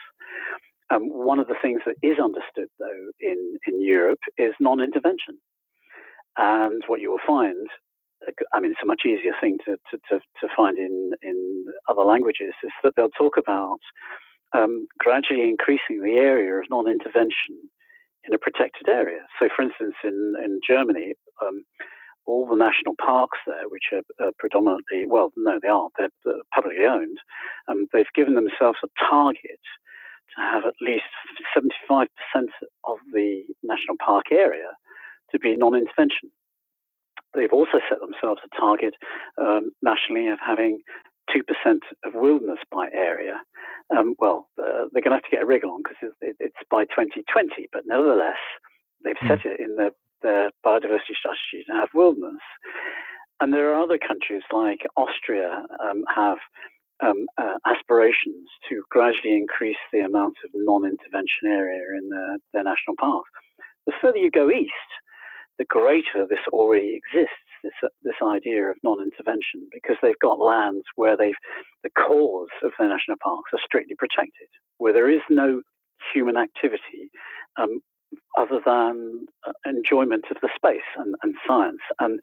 [0.92, 5.38] Um, one of the things that is understood, though, in, in Europe is non intervention.
[6.36, 7.66] And what you will find,
[8.52, 12.02] I mean, it's a much easier thing to, to, to, to find in, in other
[12.02, 13.80] languages, is that they'll talk about
[14.52, 17.56] um, gradually increasing the area of non intervention
[18.24, 19.20] in a protected area.
[19.38, 21.64] So, for instance, in, in Germany, um,
[22.26, 26.38] all the national parks there, which are uh, predominantly, well, no, they aren't, they're uh,
[26.54, 27.18] publicly owned,
[27.68, 29.60] um, they've given themselves a target
[30.36, 31.10] to have at least
[31.56, 32.06] 75%
[32.84, 34.70] of the national park area
[35.32, 36.30] to be non intervention.
[37.34, 38.94] They've also set themselves a target
[39.38, 40.80] um, nationally of having
[41.30, 41.42] 2%
[42.04, 43.40] of wilderness by area.
[43.96, 46.56] Um, well, uh, they're going to have to get a wriggle on because it, it's
[46.70, 48.40] by 2020, but nevertheless,
[49.04, 49.28] they've hmm.
[49.28, 49.90] set it in the
[50.22, 52.42] their biodiversity strategy to have wilderness.
[53.40, 56.38] And there are other countries like Austria um, have
[57.02, 62.96] um, uh, aspirations to gradually increase the amount of non-intervention area in their, their national
[62.98, 63.30] parks.
[63.86, 64.70] The further you go east,
[65.58, 67.36] the greater this already exists.
[67.62, 71.34] This, uh, this idea of non-intervention because they've got lands where they've
[71.82, 75.60] the cores of their national parks are strictly protected, where there is no
[76.14, 77.10] human activity,
[77.58, 77.80] um,
[78.36, 81.80] other than uh, enjoyment of the space and, and, science.
[81.98, 82.20] And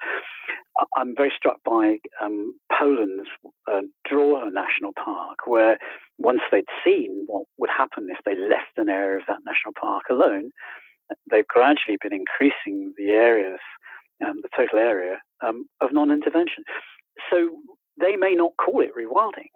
[0.95, 3.29] I'm very struck by um, Poland's
[3.71, 5.77] uh, Dror National Park, where
[6.17, 10.03] once they'd seen what would happen if they left an area of that national park
[10.09, 10.51] alone,
[11.29, 13.59] they've gradually been increasing the areas,
[14.25, 16.63] um, the total area um, of non-intervention.
[17.29, 17.57] So
[17.99, 19.49] they may not call it rewilding,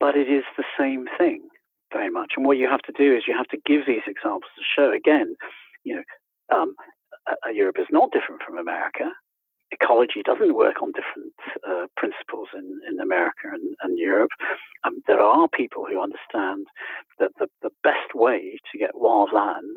[0.00, 1.48] but it is the same thing
[1.92, 2.32] very much.
[2.36, 4.92] And what you have to do is you have to give these examples to show
[4.92, 5.34] again,
[5.84, 6.74] you know, um,
[7.26, 9.10] uh, Europe is not different from America.
[9.70, 11.34] Ecology doesn't work on different
[11.68, 14.30] uh, principles in, in America and, and Europe.
[14.84, 16.66] Um, there are people who understand
[17.18, 19.76] that the, the best way to get wild land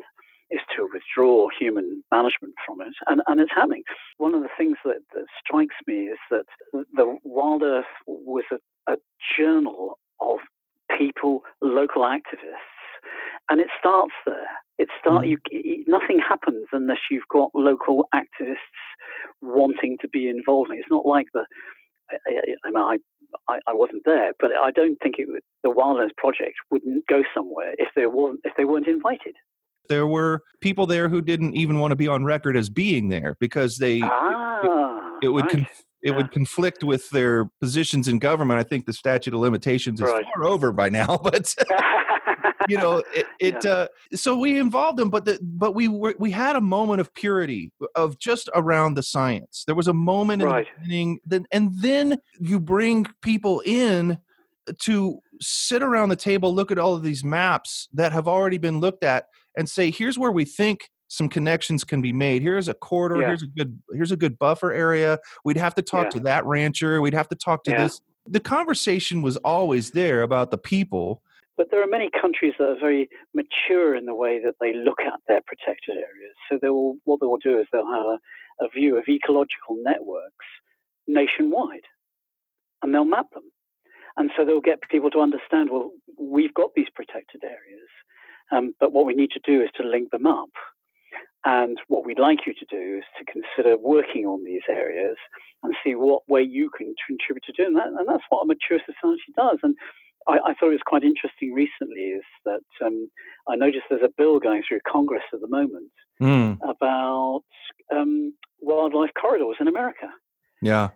[0.50, 3.82] is to withdraw human management from it, and, and it's happening.
[4.18, 8.92] One of the things that, that strikes me is that the Wild Earth was a,
[8.92, 8.96] a
[9.36, 10.38] journal of
[10.98, 12.72] people, local activists,
[13.48, 14.48] and it starts there.
[14.78, 15.36] It start mm.
[15.50, 18.56] you, nothing happens unless you've got local activists
[19.40, 20.70] wanting to be involved.
[20.72, 21.44] It's not like the
[22.10, 22.96] I, I, I
[23.48, 27.06] I, I wasn't there, but I don't think it would, the Wild Earth project wouldn't
[27.06, 29.34] go somewhere if they weren't if they weren't invited.
[29.88, 33.36] There were people there who didn't even want to be on record as being there
[33.40, 35.50] because they ah, it, it, would right.
[35.50, 36.16] conf- it yeah.
[36.16, 38.58] would conflict with their positions in government.
[38.58, 40.24] I think the statute of limitations is right.
[40.34, 41.54] far over by now, but
[42.68, 43.26] you know it.
[43.40, 43.70] it yeah.
[43.70, 47.12] uh, so we involved them, but the, but we were, we had a moment of
[47.14, 49.64] purity of just around the science.
[49.66, 50.66] There was a moment right.
[50.66, 54.18] in the beginning, then, and then you bring people in
[54.80, 58.80] to sit around the table, look at all of these maps that have already been
[58.80, 62.40] looked at, and say, here's where we think some connections can be made.
[62.40, 63.20] Here's a corridor.
[63.20, 63.26] Yeah.
[63.28, 63.78] Here's a good.
[63.92, 65.18] Here's a good buffer area.
[65.44, 66.10] We'd have to talk yeah.
[66.10, 67.02] to that rancher.
[67.02, 67.82] We'd have to talk to yeah.
[67.82, 68.00] this.
[68.26, 71.22] The conversation was always there about the people.
[71.58, 75.00] But there are many countries that are very mature in the way that they look
[75.00, 76.34] at their protected areas.
[76.48, 78.18] So they will, what they will do is they'll have a,
[78.64, 80.46] a view of ecological networks
[81.06, 81.84] nationwide,
[82.82, 83.44] and they'll map them.
[84.16, 87.90] And so they'll get people to understand, well, we've got these protected areas,
[88.50, 90.50] um, but what we need to do is to link them up.
[91.44, 95.16] And what we'd like you to do is to consider working on these areas
[95.62, 97.88] and see what way you can contribute to doing that.
[97.88, 99.58] And that's what a mature society does.
[99.62, 99.74] And
[100.28, 103.10] I, I thought it was quite interesting recently is that um,
[103.48, 106.58] I noticed there's a bill going through Congress at the moment mm.
[106.62, 107.42] about
[107.92, 110.08] um, wildlife corridors in America.
[110.60, 110.90] Yeah.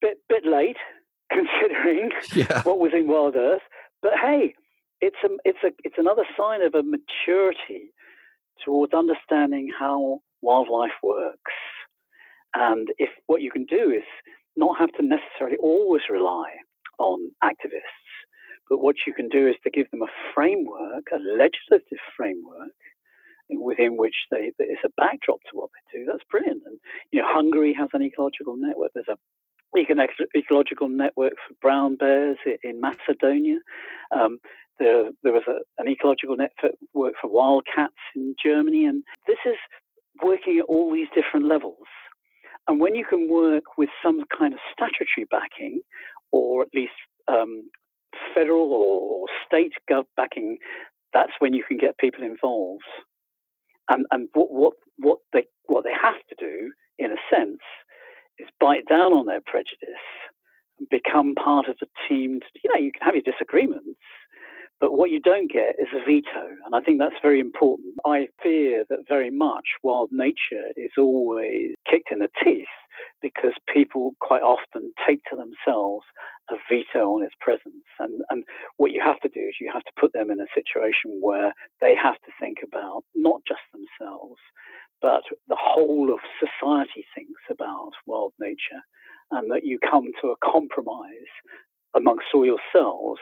[0.00, 0.76] Bit bit late,
[1.30, 2.62] considering yeah.
[2.62, 3.62] what was in Wild Earth.
[4.02, 4.54] But hey,
[5.00, 7.92] it's a, it's a, it's another sign of a maturity
[8.64, 11.52] towards understanding how wildlife works.
[12.54, 14.04] And if what you can do is
[14.56, 16.50] not have to necessarily always rely
[16.98, 18.12] on activists,
[18.68, 22.72] but what you can do is to give them a framework, a legislative framework,
[23.50, 26.06] within which they, is a backdrop to what they do.
[26.06, 26.62] That's brilliant.
[26.66, 26.78] And
[27.10, 28.92] you know, Hungary has an ecological network.
[28.94, 29.18] There's a
[30.36, 33.58] ecological network for brown bears in Macedonia.
[34.10, 34.38] Um,
[34.82, 39.56] there, there was a, an ecological network for wildcats in Germany, and this is
[40.22, 41.86] working at all these different levels.
[42.68, 45.80] And when you can work with some kind of statutory backing,
[46.32, 46.92] or at least
[47.28, 47.70] um,
[48.34, 50.58] federal or state gov backing,
[51.12, 52.84] that's when you can get people involved.
[53.88, 57.60] And, and what, what, what, they, what they have to do, in a sense,
[58.38, 60.06] is bite down on their prejudice
[60.78, 62.40] and become part of the team.
[62.62, 63.98] You know, you can have your disagreements,
[64.82, 66.48] but what you don't get is a veto.
[66.66, 67.94] And I think that's very important.
[68.04, 72.66] I fear that very much wild nature is always kicked in the teeth
[73.22, 76.04] because people quite often take to themselves
[76.50, 77.86] a veto on its presence.
[78.00, 78.42] And, and
[78.78, 81.54] what you have to do is you have to put them in a situation where
[81.80, 84.40] they have to think about not just themselves,
[85.00, 88.82] but the whole of society thinks about wild nature,
[89.30, 91.32] and that you come to a compromise
[91.96, 93.20] amongst all yourselves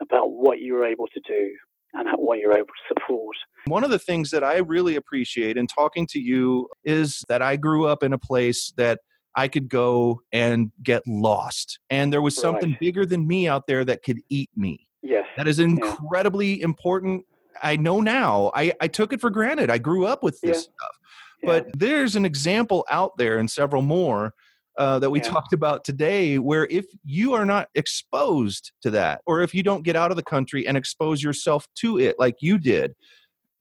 [0.00, 1.50] about what you're able to do
[1.94, 3.36] and what you're able to support.
[3.66, 7.56] One of the things that I really appreciate in talking to you is that I
[7.56, 9.00] grew up in a place that
[9.36, 11.78] I could go and get lost.
[11.90, 12.80] And there was something right.
[12.80, 14.86] bigger than me out there that could eat me.
[15.02, 15.26] Yes.
[15.36, 16.64] That is incredibly yeah.
[16.64, 17.24] important.
[17.62, 18.50] I know now.
[18.54, 19.70] I, I took it for granted.
[19.70, 20.74] I grew up with this yeah.
[20.76, 20.98] stuff.
[21.42, 24.32] But there's an example out there and several more
[24.78, 25.28] uh, that we yeah.
[25.28, 29.82] talked about today where if you are not exposed to that, or if you don't
[29.82, 32.94] get out of the country and expose yourself to it like you did,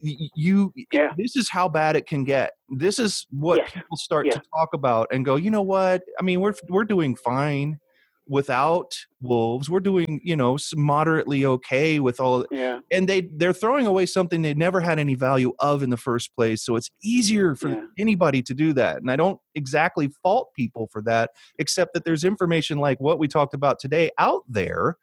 [0.03, 1.13] you yeah.
[1.17, 4.33] this is how bad it can get this is what people start yeah.
[4.33, 7.79] to talk about and go you know what i mean we're we're doing fine
[8.27, 13.85] without wolves we're doing you know moderately okay with all yeah and they they're throwing
[13.85, 17.55] away something they never had any value of in the first place so it's easier
[17.55, 17.81] for yeah.
[17.97, 22.23] anybody to do that and i don't exactly fault people for that except that there's
[22.23, 24.97] information like what we talked about today out there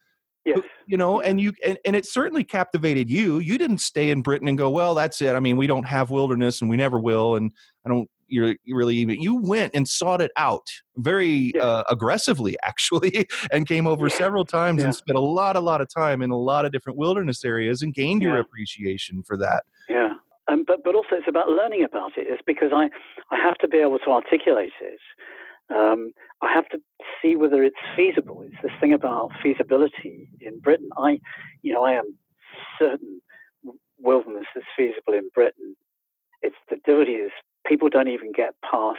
[0.44, 0.60] Yes.
[0.86, 3.40] You know, and you and, and it certainly captivated you.
[3.40, 5.36] You didn't stay in Britain and go, well, that's it.
[5.36, 7.36] I mean, we don't have wilderness and we never will.
[7.36, 7.52] And
[7.84, 10.66] I don't you're really even you went and sought it out
[10.96, 11.62] very yeah.
[11.62, 14.16] uh, aggressively actually and came over yeah.
[14.16, 14.86] several times yeah.
[14.86, 17.82] and spent a lot a lot of time in a lot of different wilderness areas
[17.82, 20.14] and gained your appreciation for that yeah
[20.48, 22.88] um, but but also it's about learning about it it's because i
[23.30, 25.00] i have to be able to articulate it
[25.72, 26.10] um,
[26.42, 26.80] I have to
[27.22, 28.42] see whether it's feasible.
[28.44, 30.88] It's this thing about feasibility in Britain.
[30.98, 31.20] I,
[31.62, 32.16] you know, I am
[32.76, 33.20] certain
[33.96, 35.76] wilderness is feasible in Britain
[36.42, 37.32] it's the difficulty is
[37.70, 38.98] people don't even get past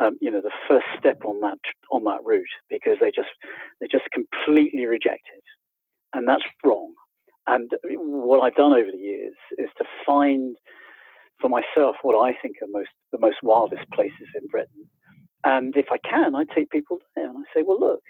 [0.00, 1.58] um, you know the first step on that
[1.90, 3.30] on that route because they just
[3.80, 5.44] they just completely reject it,
[6.14, 6.94] and that's wrong.
[7.48, 10.56] And what I've done over the years is to find
[11.40, 14.88] for myself what I think are most the most wildest places in Britain.
[15.44, 18.02] And if I can, I take people there and I say, well, look,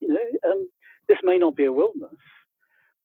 [0.00, 0.68] you know, um,
[1.08, 2.14] this may not be a wilderness,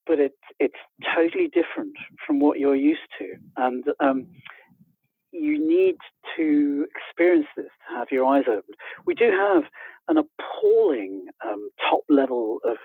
[0.07, 0.75] but it's it's
[1.15, 4.27] totally different from what you're used to, and um,
[5.31, 5.95] you need
[6.37, 8.75] to experience this to have your eyes opened.
[9.05, 9.63] We do have
[10.07, 12.77] an appalling um, top level of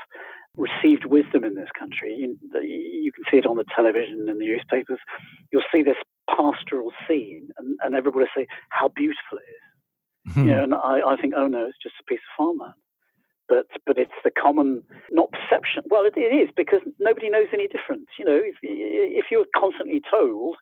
[0.56, 2.14] received wisdom in this country.
[2.14, 4.98] You, you, can see it on the television and the newspapers.
[5.52, 5.96] You'll see this
[6.28, 10.34] pastoral scene, and, and everybody say how beautiful it is.
[10.34, 10.48] Hmm.
[10.48, 12.74] You know, and I, I think, oh no, it's just a piece of farmland.
[13.48, 15.82] But but it's the common not perception.
[15.90, 18.06] Well, it, it is because nobody knows any difference.
[18.18, 20.56] You know, if, if you're constantly told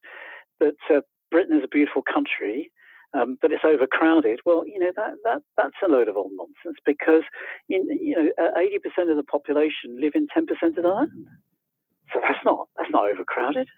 [0.58, 1.00] that uh,
[1.32, 2.70] Britain is a beautiful country,
[3.14, 4.40] um, but it's overcrowded.
[4.46, 7.24] Well, you know that that that's a load of old nonsense because
[7.70, 11.26] in, you know eighty percent of the population live in ten percent of the land.
[12.14, 13.68] So that's not that's not overcrowded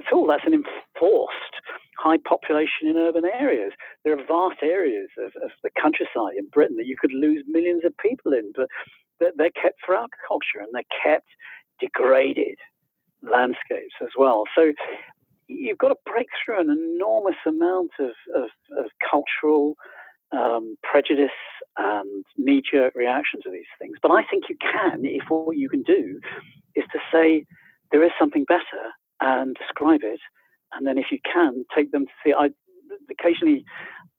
[0.00, 0.26] at all.
[0.26, 1.56] That's an enforced
[1.98, 3.72] high population in urban areas.
[4.04, 7.84] There are vast areas of, of the countryside in Britain that you could lose millions
[7.86, 8.68] of people in, but
[9.38, 11.28] they're kept for agriculture and they're kept
[11.80, 12.58] degraded
[13.22, 14.44] landscapes as well.
[14.56, 14.72] So
[15.48, 19.76] you've got to break through an enormous amount of, of, of cultural
[20.32, 21.30] um, prejudice
[21.76, 23.96] and knee jerk reaction to these things.
[24.02, 26.20] But I think you can if what you can do
[26.74, 27.46] is to say
[27.92, 30.20] there is something better and describe it.
[30.72, 32.34] And then if you can, take them to see.
[32.36, 32.48] I
[33.10, 33.64] occasionally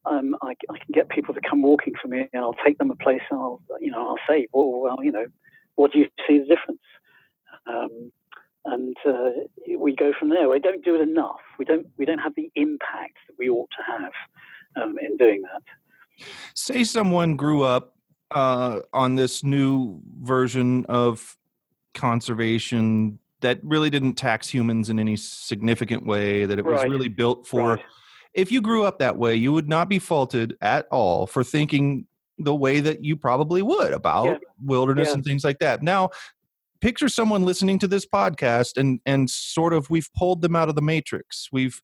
[0.06, 2.92] um, I, I, can get people to come walking for me, and I'll take them
[2.92, 5.26] a place, and I'll you know I'll say, well, well you know,
[5.76, 6.82] what do you see the difference?
[7.68, 8.12] Um,
[8.68, 9.30] and uh,
[9.78, 10.50] we go from there.
[10.50, 11.40] We don't do it enough.
[11.58, 14.12] We don't we don't have the impact that we ought to have
[14.82, 15.62] um, in doing that.
[16.54, 17.96] Say someone grew up
[18.32, 21.38] uh, on this new version of
[21.94, 26.46] conservation that really didn't tax humans in any significant way.
[26.46, 26.90] That it was right.
[26.90, 27.76] really built for.
[27.76, 27.86] Right.
[28.34, 32.06] If you grew up that way, you would not be faulted at all for thinking
[32.38, 34.38] the way that you probably would about yeah.
[34.64, 35.16] wilderness yeah.
[35.16, 35.82] and things like that.
[35.82, 36.12] Now,
[36.82, 40.76] picture someone listening to this podcast and and sort of we've pulled them out of
[40.76, 41.50] the matrix.
[41.52, 41.82] We've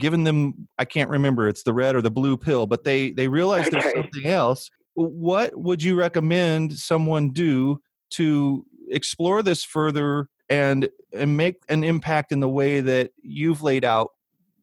[0.00, 3.28] given them i can't remember it's the red or the blue pill but they they
[3.28, 3.80] realize okay.
[3.80, 4.70] there's something else.
[4.94, 7.80] What would you recommend someone do
[8.10, 13.84] to explore this further and and make an impact in the way that you've laid
[13.84, 14.10] out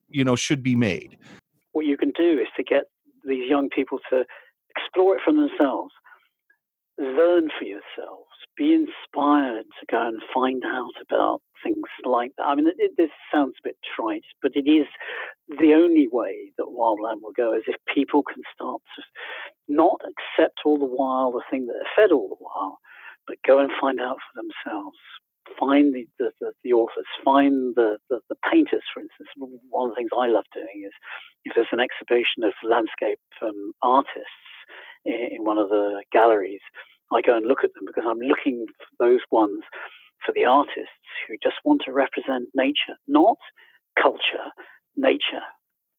[0.10, 1.18] you know should be made?
[1.72, 2.84] What you can do is to get
[3.26, 4.26] these young people to
[4.76, 5.94] explore it for themselves
[6.98, 8.31] learn for yourselves
[8.62, 12.46] be inspired to go and find out about things like that.
[12.46, 14.86] I mean, it, it, this sounds a bit trite, but it is
[15.60, 19.04] the only way that wildland will go is if people can start to
[19.68, 22.78] not accept all the while the thing that they're fed all the while,
[23.26, 24.98] but go and find out for themselves.
[25.60, 29.28] Find the, the, the, the authors, find the, the, the, painters, for instance.
[29.70, 30.94] One of the things I love doing is
[31.46, 34.48] if there's an exhibition of landscape um, artists
[35.04, 36.62] in, in one of the galleries,
[37.14, 39.64] I go and look at them because I'm looking for those ones
[40.26, 43.38] for the artists who just want to represent nature, not
[44.02, 44.50] culture,
[44.96, 45.46] nature,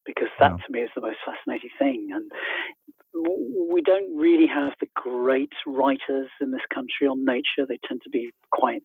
[0.07, 2.11] because that to me is the most fascinating thing.
[2.13, 2.31] And
[3.71, 7.67] we don't really have the great writers in this country on nature.
[7.69, 8.83] They tend to be quite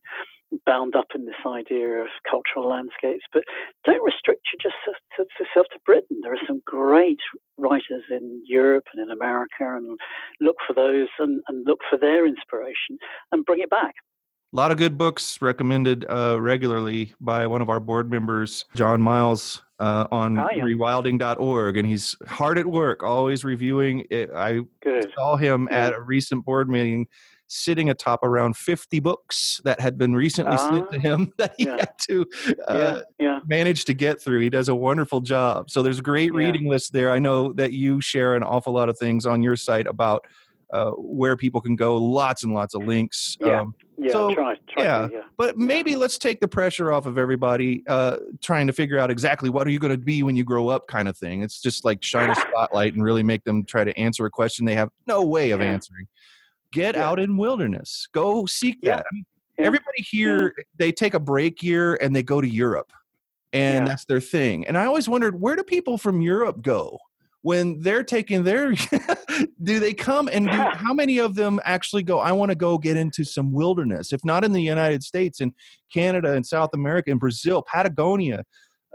[0.66, 3.26] bound up in this idea of cultural landscapes.
[3.34, 3.44] But
[3.86, 6.20] don't restrict yourself to, Britain.
[6.22, 7.20] There are some great
[7.58, 9.98] writers in Europe and in America, and
[10.42, 12.98] look for those and, and look for their inspiration
[13.32, 13.96] and bring it back.
[14.54, 19.02] A lot of good books recommended uh, regularly by one of our board members, John
[19.02, 20.64] Miles, uh, on oh, yeah.
[20.64, 21.78] rewilding.org.
[21.78, 24.30] And he's hard at work, always reviewing it.
[24.34, 25.12] I good.
[25.16, 27.08] saw him at a recent board meeting
[27.48, 31.56] sitting atop around 50 books that had been recently uh, sent to ah, him that
[31.58, 31.78] he yeah.
[31.78, 32.26] had to
[32.68, 33.40] uh, yeah, yeah.
[33.48, 34.42] manage to get through.
[34.42, 35.70] He does a wonderful job.
[35.70, 37.12] So there's a great reading list there.
[37.12, 40.26] I know that you share an awful lot of things on your site about
[40.74, 41.96] uh, where people can go.
[41.96, 43.38] Lots and lots of links.
[43.40, 45.08] Yeah, um, yeah, so, try, try yeah.
[45.08, 45.22] To, yeah.
[45.38, 49.50] But maybe let's take the pressure off of everybody uh, trying to figure out exactly
[49.50, 51.42] what are you going to be when you grow up, kind of thing.
[51.42, 54.66] It's just like shine a spotlight and really make them try to answer a question
[54.66, 56.08] they have no way of answering
[56.72, 57.08] get yeah.
[57.08, 58.08] out in wilderness.
[58.14, 59.06] Go seek that.
[59.12, 59.66] Yeah.
[59.66, 62.92] everybody here they take a break year and they go to europe
[63.54, 64.68] and that's their thing.
[64.68, 67.00] And i always wondered where do people from europe go
[67.42, 68.74] when they're taking their
[69.64, 72.78] do they come and do, how many of them actually go i want to go
[72.78, 75.54] get into some wilderness if not in the united states and
[75.92, 78.44] canada and south america and brazil patagonia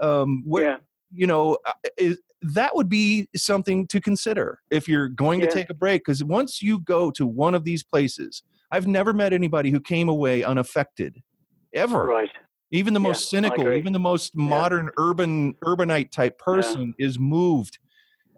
[0.02, 0.80] um, where,
[1.14, 5.47] you know, uh, is, that would be something to consider if you're going Yeah.
[5.47, 6.03] to take a break.
[6.05, 10.09] Because once you go to one of these places, I've never met anybody who came
[10.09, 11.22] away unaffected,
[11.74, 12.07] ever.
[12.07, 12.30] Right.
[12.70, 14.45] Even the Yeah, most cynical, even the most Yeah.
[14.49, 17.78] modern urban urbanite type person is moved.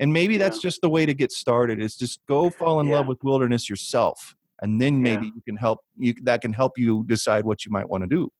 [0.00, 3.06] And maybe that's just the way to get started is just go fall in love
[3.06, 4.34] with wilderness yourself.
[4.60, 7.88] And then maybe you can help you that can help you decide what you might
[7.88, 8.32] want to do.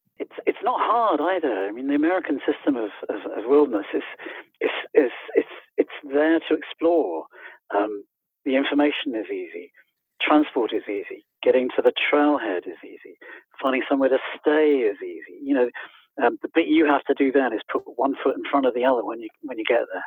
[0.75, 1.67] Not hard either.
[1.67, 4.03] I mean, the American system of, of, of wilderness is
[4.61, 7.27] is is it's it's there to explore.
[7.75, 8.05] Um,
[8.45, 9.73] the information is easy.
[10.21, 11.25] Transport is easy.
[11.43, 13.17] Getting to the trailhead is easy.
[13.63, 15.39] Finding somewhere to stay is easy.
[15.43, 15.71] You know,
[16.23, 18.75] um, the bit you have to do then is put one foot in front of
[18.75, 20.05] the other when you when you get there.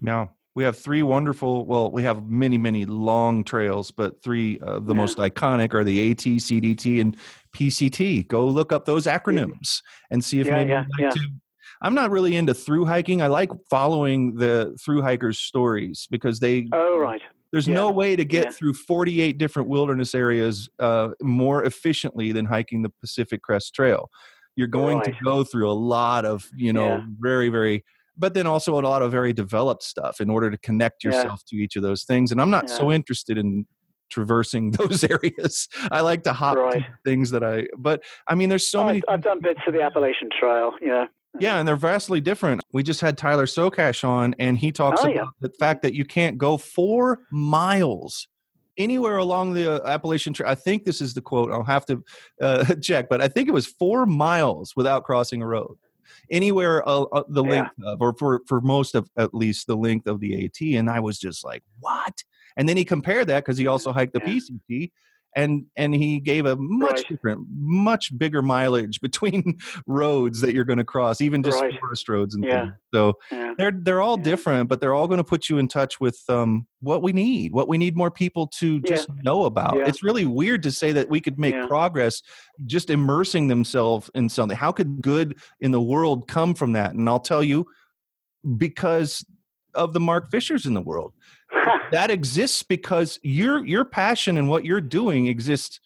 [0.00, 1.66] Now we have three wonderful.
[1.66, 5.00] Well, we have many, many long trails, but three of the Yeah.
[5.00, 7.16] most iconic are the AT, CDT, and
[7.52, 8.26] PCT.
[8.26, 11.20] Go look up those acronyms and see if Yeah, maybe yeah, you'd like to.
[11.80, 13.22] I'm not really into through hiking.
[13.22, 16.66] I like following the through hikers' stories because they.
[16.72, 17.22] Oh right.
[17.52, 22.82] There's no way to get through 48 different wilderness areas uh, more efficiently than hiking
[22.82, 24.10] the Pacific Crest Trail.
[24.56, 27.84] You're going to go through a lot of, you know, very, very,
[28.18, 31.10] but then also a lot of very developed stuff in order to connect Yeah.
[31.12, 32.32] yourself to each of those things.
[32.32, 33.66] And I'm not so interested in
[34.10, 35.68] traversing those areas.
[35.90, 39.02] I like to hop to things that I, but I mean, there's so I've, many.
[39.08, 40.72] I've done bits of the Appalachian Trail.
[40.82, 41.06] Yeah.
[41.38, 42.62] Yeah, and they're vastly different.
[42.72, 45.24] We just had Tyler Sokash on, and he talks Oh, about yeah.
[45.40, 48.26] the fact that you can't go four miles
[48.78, 50.48] anywhere along the Appalachian Trail.
[50.50, 51.52] I think this is the quote.
[51.52, 52.02] I'll have to
[52.40, 55.76] uh, check, but I think it was four miles without crossing a road.
[56.30, 57.50] Anywhere uh, uh, the Yeah.
[57.50, 60.90] length of, or for for most of at least the length of the AT, and
[60.90, 62.22] I was just like, what?
[62.56, 64.34] And then he compared that because he also hiked the Yeah.
[64.34, 64.90] PCT,
[65.38, 67.04] and and he gave a much Right.
[67.08, 71.78] different, much bigger mileage between roads that you're going to cross, even just Right.
[71.78, 72.62] forest roads and Yeah.
[72.62, 72.72] things.
[72.92, 73.54] So Yeah.
[73.56, 74.24] they're they're all Yeah.
[74.24, 77.52] different, but they're all going to put you in touch with um, what we need,
[77.52, 79.76] what we need more people to just know about.
[79.76, 79.86] Yeah.
[79.86, 82.22] It's really weird to say that we could make progress
[82.66, 84.56] just immersing themselves in something.
[84.58, 86.94] How could good in the world come from that?
[86.94, 87.66] And I'll tell you,
[88.56, 89.24] because
[89.74, 91.12] of the Mark Fishers in the world
[91.92, 95.80] that exists because your your passion and what you're doing exists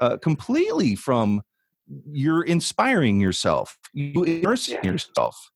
[0.00, 1.42] uh, completely from
[2.10, 3.78] you're inspiring yourself.
[3.92, 4.92] You immersing Yeah.
[4.92, 5.50] yourself.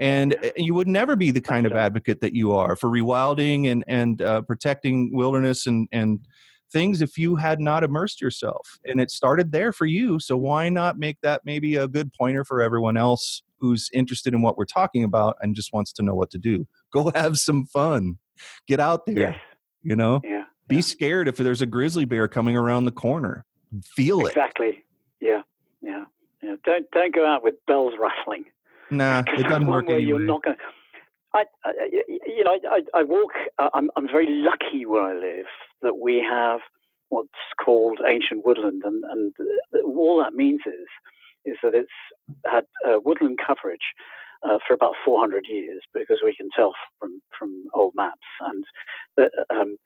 [0.00, 3.70] And uh, you would never be the kind of advocate that you are for rewilding
[3.70, 6.20] and and uh, protecting wilderness and and
[6.72, 8.78] things if you had not immersed yourself.
[8.86, 12.44] And it started there for you so why not make that maybe a good pointer
[12.44, 16.14] for everyone else who's interested in what we're talking about and just wants to know
[16.14, 16.66] what to do?
[16.92, 18.18] Go have some fun
[18.66, 19.36] get out there yes.
[19.82, 20.44] you know Yeah.
[20.68, 20.80] be Yeah.
[20.82, 23.44] scared if there's a grizzly bear coming around the corner
[23.84, 24.84] feel it Exactly.
[25.20, 25.42] Yeah.
[25.80, 26.04] Yeah.
[26.42, 26.56] Yeah.
[26.64, 28.44] Don't don't go out with bells rattling.
[28.90, 30.04] nah it doesn't work anyway.
[30.04, 30.56] You're not going.
[31.34, 31.44] I
[31.90, 33.30] you know, I, I walk.
[33.58, 35.46] uh, I'm, I'm very lucky where I live
[35.80, 36.60] that we have
[37.08, 37.28] what's
[37.62, 40.88] called ancient woodland, and, and uh, all that means is
[41.46, 41.88] is that it's
[42.46, 43.80] had uh, woodland coverage
[44.44, 48.64] uh, for about 400 years because we can tell from from old maps, and
[49.50, 49.76] um,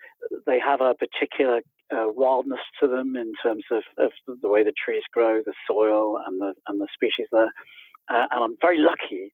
[0.47, 1.61] they have a particular
[1.93, 4.11] uh, wildness to them in terms of, of
[4.43, 7.53] the way the trees grow, the soil, and the and the species there.
[8.09, 9.33] Uh, and I'm very lucky.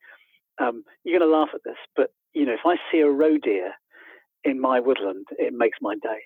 [0.59, 3.39] Um, you're going to laugh at this, but you know, if I see a roe
[3.39, 3.73] deer
[4.45, 6.21] in my woodland, it makes my day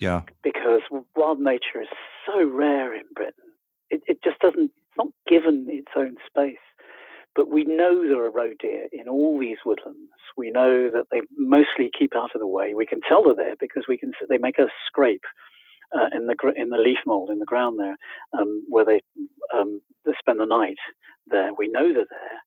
[0.00, 0.80] yeah because
[1.14, 1.88] wild nature is
[2.26, 3.50] so rare in Britain.
[3.90, 4.70] It, it just doesn't.
[4.70, 6.56] It's not given its own space.
[7.34, 10.10] But we know there are roe deer in all these woodlands.
[10.36, 12.74] We know that they mostly keep out of the way.
[12.74, 14.12] We can tell they're there because we can.
[14.28, 15.24] They make a scrape
[15.94, 17.96] uh, in the in the leaf mold in the ground there,
[18.38, 19.00] um, where they
[19.54, 20.78] um, they spend the night
[21.28, 21.50] there.
[21.56, 22.40] We know they're there,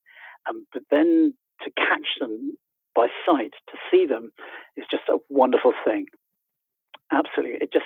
[0.50, 1.34] um, but then
[1.64, 2.58] to catch them
[2.96, 4.32] by sight, to see them,
[4.78, 6.06] is just a wonderful thing.
[7.12, 7.86] Absolutely, it just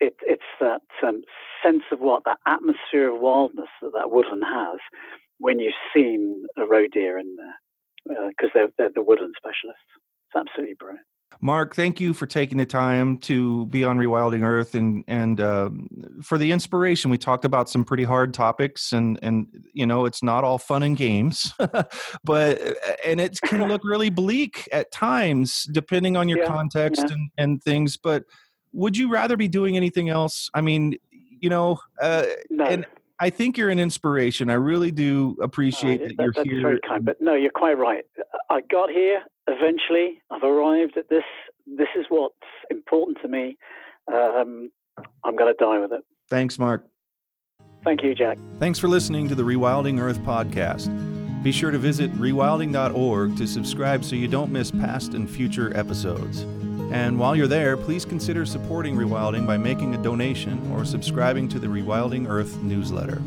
[0.00, 1.22] it, it's that um,
[1.64, 4.78] sense of what that atmosphere of wildness that that woodland has
[5.38, 9.82] when you've seen a roe deer in there, because they're, they're the woodland specialists.
[10.34, 11.06] It's absolutely brilliant.
[11.40, 15.88] mark thank you for taking the time to be on rewilding earth and and um,
[16.22, 20.22] for the inspiration we talked about some pretty hard topics and and you know it's
[20.22, 21.52] not all fun and games
[22.24, 22.60] but
[23.04, 27.14] and it can look really bleak at times depending on your Yeah, context yeah.
[27.14, 28.24] and and things but
[28.72, 32.86] would you rather be doing anything else i mean you know uh, No, And
[33.20, 34.48] I think you're an inspiration.
[34.50, 36.60] I really do appreciate Oh, that that- you're that's here.
[36.62, 37.04] very kind.
[37.04, 38.04] But no, you're quite right.
[38.50, 40.20] I got here eventually.
[40.30, 41.24] I've arrived at this.
[41.66, 42.34] This is what's
[42.70, 43.56] important to me.
[44.12, 44.70] Um,
[45.24, 46.02] I'm going to die with it.
[46.30, 46.86] Thanks, Mark.
[47.84, 48.38] Thank you, Jack.
[48.58, 50.88] Thanks for listening to the Rewilding Earth podcast.
[51.42, 56.44] Be sure to visit rewilding.org to subscribe so you don't miss past and future episodes.
[56.90, 61.58] And while you're there, please consider supporting Rewilding by making a donation or subscribing to
[61.58, 63.20] the Rewilding Earth newsletter.